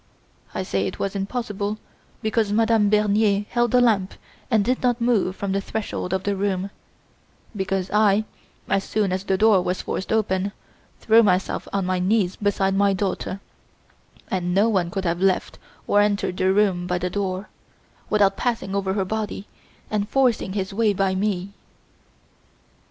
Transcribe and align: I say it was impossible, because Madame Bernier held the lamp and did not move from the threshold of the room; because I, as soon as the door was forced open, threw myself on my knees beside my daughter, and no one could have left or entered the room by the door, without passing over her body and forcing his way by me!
I 0.55 0.63
say 0.63 0.87
it 0.87 0.97
was 0.97 1.15
impossible, 1.15 1.77
because 2.23 2.51
Madame 2.51 2.89
Bernier 2.89 3.45
held 3.51 3.69
the 3.69 3.79
lamp 3.81 4.15
and 4.49 4.65
did 4.65 4.81
not 4.81 4.99
move 4.99 5.35
from 5.35 5.51
the 5.51 5.61
threshold 5.61 6.11
of 6.11 6.23
the 6.23 6.35
room; 6.35 6.71
because 7.55 7.91
I, 7.91 8.25
as 8.67 8.83
soon 8.83 9.11
as 9.11 9.23
the 9.23 9.37
door 9.37 9.61
was 9.61 9.83
forced 9.83 10.11
open, 10.11 10.53
threw 10.99 11.21
myself 11.21 11.67
on 11.71 11.85
my 11.85 11.99
knees 11.99 12.35
beside 12.35 12.73
my 12.73 12.93
daughter, 12.93 13.41
and 14.31 14.55
no 14.55 14.67
one 14.69 14.89
could 14.89 15.05
have 15.05 15.21
left 15.21 15.59
or 15.85 16.01
entered 16.01 16.37
the 16.37 16.51
room 16.51 16.87
by 16.87 16.97
the 16.97 17.11
door, 17.11 17.47
without 18.09 18.35
passing 18.35 18.73
over 18.73 18.93
her 18.93 19.05
body 19.05 19.47
and 19.91 20.09
forcing 20.09 20.53
his 20.53 20.73
way 20.73 20.93
by 20.95 21.13
me! 21.13 21.53